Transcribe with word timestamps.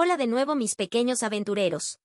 Hola 0.00 0.16
de 0.16 0.28
nuevo 0.28 0.54
mis 0.54 0.76
pequeños 0.76 1.24
aventureros. 1.24 1.98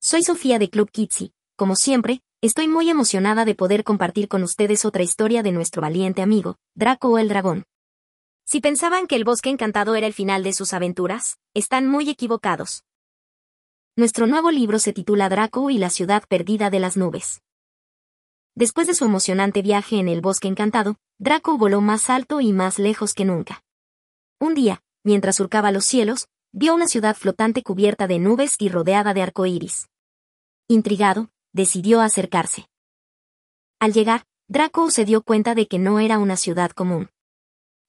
Soy 0.00 0.22
Sofía 0.22 0.58
de 0.58 0.70
Club 0.70 0.90
Kitsy. 0.90 1.34
Como 1.54 1.76
siempre, 1.76 2.22
estoy 2.40 2.66
muy 2.66 2.88
emocionada 2.88 3.44
de 3.44 3.54
poder 3.54 3.84
compartir 3.84 4.26
con 4.26 4.42
ustedes 4.42 4.86
otra 4.86 5.02
historia 5.02 5.42
de 5.42 5.52
nuestro 5.52 5.82
valiente 5.82 6.22
amigo, 6.22 6.56
Draco 6.74 7.18
el 7.18 7.28
dragón. 7.28 7.64
Si 8.46 8.62
pensaban 8.62 9.06
que 9.06 9.16
el 9.16 9.24
bosque 9.24 9.50
encantado 9.50 9.96
era 9.96 10.06
el 10.06 10.14
final 10.14 10.42
de 10.42 10.54
sus 10.54 10.72
aventuras, 10.72 11.36
están 11.52 11.86
muy 11.88 12.08
equivocados. 12.08 12.84
Nuestro 13.96 14.26
nuevo 14.26 14.50
libro 14.50 14.78
se 14.78 14.94
titula 14.94 15.28
Draco 15.28 15.68
y 15.68 15.76
la 15.76 15.90
ciudad 15.90 16.24
perdida 16.26 16.70
de 16.70 16.80
las 16.80 16.96
nubes. 16.96 17.42
Después 18.54 18.86
de 18.86 18.94
su 18.94 19.04
emocionante 19.04 19.60
viaje 19.60 19.98
en 19.98 20.08
el 20.08 20.22
bosque 20.22 20.48
encantado, 20.48 20.96
Draco 21.18 21.58
voló 21.58 21.82
más 21.82 22.08
alto 22.08 22.40
y 22.40 22.54
más 22.54 22.78
lejos 22.78 23.12
que 23.12 23.26
nunca. 23.26 23.62
Un 24.40 24.54
día, 24.54 24.82
mientras 25.04 25.36
surcaba 25.36 25.70
los 25.70 25.84
cielos, 25.84 26.30
vio 26.52 26.74
una 26.74 26.88
ciudad 26.88 27.16
flotante 27.16 27.62
cubierta 27.62 28.06
de 28.06 28.18
nubes 28.18 28.56
y 28.58 28.68
rodeada 28.68 29.14
de 29.14 29.22
arcoíris. 29.22 29.88
Intrigado, 30.68 31.30
decidió 31.52 32.00
acercarse. 32.00 32.68
Al 33.78 33.92
llegar, 33.92 34.24
Draco 34.48 34.90
se 34.90 35.04
dio 35.04 35.22
cuenta 35.22 35.54
de 35.54 35.68
que 35.68 35.78
no 35.78 36.00
era 36.00 36.18
una 36.18 36.36
ciudad 36.36 36.72
común. 36.72 37.08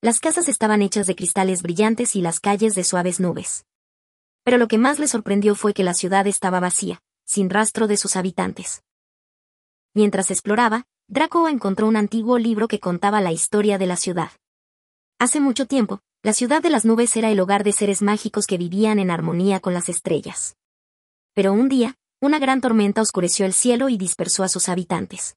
Las 0.02 0.20
casas 0.20 0.48
estaban 0.48 0.82
hechas 0.82 1.08
de 1.08 1.16
cristales 1.16 1.62
brillantes 1.62 2.16
y 2.16 2.22
las 2.22 2.40
calles 2.40 2.76
de 2.76 2.84
suaves 2.84 3.20
nubes. 3.20 3.66
Pero 4.44 4.58
lo 4.58 4.68
que 4.68 4.78
más 4.78 5.00
le 5.00 5.08
sorprendió 5.08 5.56
fue 5.56 5.74
que 5.74 5.84
la 5.84 5.94
ciudad 5.94 6.26
estaba 6.28 6.60
vacía, 6.60 7.02
sin 7.26 7.50
rastro 7.50 7.88
de 7.88 7.98
sus 7.98 8.16
habitantes. 8.16 8.84
Mientras 9.94 10.32
exploraba, 10.32 10.86
Draco 11.08 11.48
encontró 11.50 11.88
un 11.88 11.98
antiguo 11.98 12.38
libro 12.38 12.68
que 12.68 12.80
contaba 12.80 13.22
la 13.22 13.32
historia 13.32 13.78
de 13.78 13.86
la 13.88 13.98
ciudad. 13.98 14.32
Hace 15.20 15.40
mucho 15.40 15.68
tiempo, 15.68 16.00
la 16.24 16.34
ciudad 16.34 16.62
de 16.62 16.70
las 16.70 16.86
nubes 16.86 17.16
era 17.16 17.32
el 17.32 17.40
hogar 17.40 17.64
de 17.64 17.72
seres 17.72 18.04
mágicos 18.04 18.46
que 18.46 18.58
vivían 18.58 19.00
en 19.00 19.10
armonía 19.10 19.60
con 19.60 19.74
las 19.74 19.90
estrellas. 19.90 20.56
Pero 21.34 21.52
un 21.52 21.68
día, 21.68 21.96
una 22.20 22.38
gran 22.38 22.62
tormenta 22.62 23.02
oscureció 23.02 23.48
el 23.48 23.54
cielo 23.54 23.90
y 23.90 23.98
dispersó 23.98 24.44
a 24.44 24.48
sus 24.48 24.70
habitantes. 24.70 25.36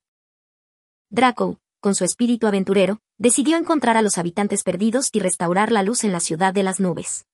Draco, 1.09 1.59
con 1.81 1.95
su 1.95 2.05
espíritu 2.05 2.47
aventurero, 2.47 3.01
decidió 3.17 3.57
encontrar 3.57 3.97
a 3.97 4.03
los 4.03 4.19
habitantes 4.19 4.63
perdidos 4.63 5.09
y 5.13 5.21
restaurar 5.21 5.73
la 5.73 5.83
luz 5.83 6.05
en 6.05 6.13
la 6.13 6.21
ciudad 6.21 6.53
de 6.53 6.63
las 6.63 6.81
nubes. 6.81 7.25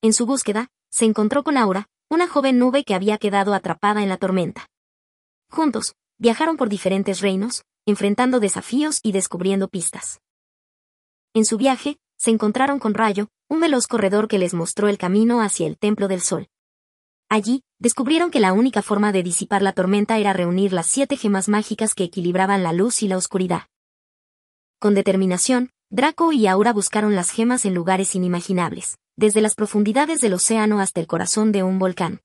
En 0.00 0.14
su 0.14 0.24
búsqueda, 0.24 0.68
se 0.90 1.04
encontró 1.04 1.44
con 1.44 1.58
Aura, 1.58 1.88
una 2.08 2.28
joven 2.28 2.58
nube 2.58 2.84
que 2.84 2.94
había 2.94 3.18
quedado 3.18 3.52
atrapada 3.52 4.02
en 4.02 4.08
la 4.08 4.16
tormenta. 4.16 4.66
Juntos, 5.50 5.94
viajaron 6.18 6.56
por 6.56 6.70
diferentes 6.70 7.20
reinos, 7.20 7.64
enfrentando 7.84 8.40
desafíos 8.40 9.00
y 9.02 9.12
descubriendo 9.12 9.68
pistas. 9.68 10.20
En 11.34 11.44
su 11.44 11.58
viaje, 11.58 11.98
se 12.20 12.30
encontraron 12.30 12.78
con 12.78 12.92
Rayo, 12.92 13.28
un 13.48 13.60
veloz 13.60 13.86
corredor 13.86 14.28
que 14.28 14.38
les 14.38 14.52
mostró 14.52 14.88
el 14.88 14.98
camino 14.98 15.40
hacia 15.40 15.66
el 15.66 15.78
Templo 15.78 16.06
del 16.06 16.20
Sol. 16.20 16.48
Allí, 17.30 17.62
descubrieron 17.78 18.30
que 18.30 18.40
la 18.40 18.52
única 18.52 18.82
forma 18.82 19.10
de 19.10 19.22
disipar 19.22 19.62
la 19.62 19.72
tormenta 19.72 20.18
era 20.18 20.34
reunir 20.34 20.74
las 20.74 20.86
siete 20.86 21.16
gemas 21.16 21.48
mágicas 21.48 21.94
que 21.94 22.04
equilibraban 22.04 22.62
la 22.62 22.74
luz 22.74 23.02
y 23.02 23.08
la 23.08 23.16
oscuridad. 23.16 23.62
Con 24.78 24.94
determinación, 24.94 25.70
Draco 25.88 26.32
y 26.32 26.46
Aura 26.46 26.74
buscaron 26.74 27.16
las 27.16 27.30
gemas 27.30 27.64
en 27.64 27.74
lugares 27.74 28.14
inimaginables, 28.14 28.98
desde 29.16 29.40
las 29.40 29.54
profundidades 29.54 30.20
del 30.20 30.34
océano 30.34 30.78
hasta 30.78 31.00
el 31.00 31.06
corazón 31.06 31.52
de 31.52 31.62
un 31.62 31.78
volcán. 31.78 32.20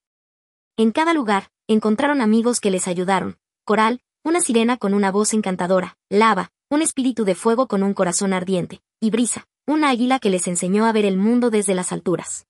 En 0.76 0.92
cada 0.92 1.14
lugar, 1.14 1.48
encontraron 1.68 2.20
amigos 2.20 2.60
que 2.60 2.70
les 2.70 2.90
ayudaron, 2.90 3.38
Coral, 3.64 4.02
una 4.26 4.42
sirena 4.42 4.76
con 4.76 4.94
una 4.94 5.10
voz 5.10 5.34
encantadora, 5.34 5.96
Lava, 6.10 6.52
un 6.70 6.82
espíritu 6.82 7.24
de 7.24 7.36
fuego 7.36 7.68
con 7.68 7.82
un 7.82 7.94
corazón 7.94 8.34
ardiente, 8.34 8.82
y 9.00 9.10
Brisa, 9.10 9.48
una 9.68 9.90
águila 9.90 10.20
que 10.20 10.30
les 10.30 10.48
enseñó 10.48 10.86
a 10.86 10.92
ver 10.92 11.06
el 11.06 11.18
mundo 11.18 11.50
desde 11.50 11.76
las 11.76 11.92
alturas. 11.92 12.48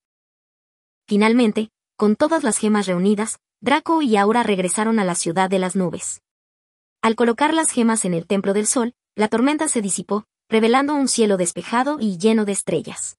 Finalmente, 1.08 1.70
con 1.96 2.16
todas 2.16 2.44
las 2.44 2.58
gemas 2.58 2.88
reunidas, 2.88 3.40
Draco 3.62 4.02
y 4.02 4.18
Aura 4.18 4.44
regresaron 4.44 5.00
a 5.00 5.06
la 5.06 5.16
ciudad 5.16 5.50
de 5.50 5.60
las 5.60 5.76
nubes. 5.76 6.22
Al 7.02 7.16
colocar 7.16 7.54
las 7.54 7.72
gemas 7.72 8.04
en 8.04 8.14
el 8.14 8.28
templo 8.28 8.54
del 8.54 8.68
sol, 8.68 8.94
la 9.16 9.28
tormenta 9.28 9.68
se 9.68 9.82
disipó, 9.82 10.26
revelando 10.50 10.94
un 10.94 11.08
cielo 11.08 11.38
despejado 11.38 11.98
y 12.00 12.18
lleno 12.18 12.46
de 12.46 12.52
estrellas. 12.52 13.18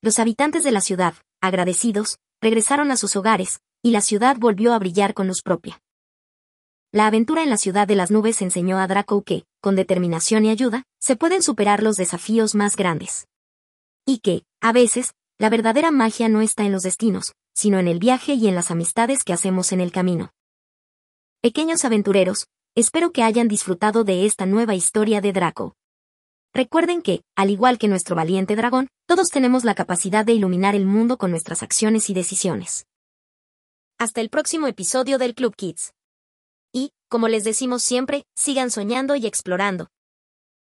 Los 0.00 0.18
habitantes 0.18 0.64
de 0.64 0.72
la 0.72 0.80
ciudad, 0.80 1.14
agradecidos, 1.40 2.18
regresaron 2.40 2.90
a 2.90 2.96
sus 2.96 3.16
hogares, 3.16 3.60
y 3.82 3.90
la 3.90 4.00
ciudad 4.00 4.36
volvió 4.38 4.72
a 4.72 4.78
brillar 4.78 5.12
con 5.12 5.28
luz 5.28 5.42
propia. 5.42 5.80
La 6.92 7.06
aventura 7.06 7.44
en 7.44 7.50
la 7.50 7.56
ciudad 7.56 7.86
de 7.86 7.94
las 7.94 8.10
nubes 8.10 8.42
enseñó 8.42 8.78
a 8.78 8.88
Draco 8.88 9.22
que, 9.22 9.44
con 9.60 9.76
determinación 9.76 10.44
y 10.44 10.50
ayuda, 10.50 10.82
se 10.98 11.14
pueden 11.14 11.40
superar 11.40 11.84
los 11.84 11.94
desafíos 11.94 12.56
más 12.56 12.74
grandes. 12.74 13.28
Y 14.04 14.18
que, 14.18 14.42
a 14.60 14.72
veces, 14.72 15.14
la 15.38 15.50
verdadera 15.50 15.92
magia 15.92 16.28
no 16.28 16.40
está 16.40 16.64
en 16.64 16.72
los 16.72 16.82
destinos, 16.82 17.34
sino 17.54 17.78
en 17.78 17.86
el 17.86 18.00
viaje 18.00 18.34
y 18.34 18.48
en 18.48 18.56
las 18.56 18.72
amistades 18.72 19.22
que 19.22 19.32
hacemos 19.32 19.70
en 19.70 19.80
el 19.80 19.92
camino. 19.92 20.32
Pequeños 21.40 21.84
aventureros, 21.84 22.48
espero 22.74 23.12
que 23.12 23.22
hayan 23.22 23.46
disfrutado 23.46 24.02
de 24.02 24.26
esta 24.26 24.44
nueva 24.44 24.74
historia 24.74 25.20
de 25.20 25.32
Draco. 25.32 25.76
Recuerden 26.52 27.02
que, 27.02 27.22
al 27.36 27.50
igual 27.50 27.78
que 27.78 27.86
nuestro 27.86 28.16
valiente 28.16 28.56
dragón, 28.56 28.88
todos 29.06 29.28
tenemos 29.28 29.62
la 29.62 29.76
capacidad 29.76 30.24
de 30.24 30.32
iluminar 30.32 30.74
el 30.74 30.86
mundo 30.86 31.18
con 31.18 31.30
nuestras 31.30 31.62
acciones 31.62 32.10
y 32.10 32.14
decisiones. 32.14 32.88
Hasta 33.96 34.20
el 34.20 34.28
próximo 34.28 34.66
episodio 34.66 35.18
del 35.18 35.36
Club 35.36 35.54
Kids. 35.54 35.92
Y, 36.72 36.92
como 37.08 37.28
les 37.28 37.44
decimos 37.44 37.82
siempre, 37.82 38.24
sigan 38.36 38.70
soñando 38.70 39.16
y 39.16 39.26
explorando. 39.26 39.88